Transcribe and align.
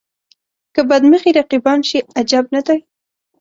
که 0.75 0.81
بد 0.89 1.03
مخي 1.11 1.31
رقیبان 1.39 1.79
شي 1.89 1.99
عجب 2.19 2.45
نه 2.55 2.61
دی. 2.67 2.79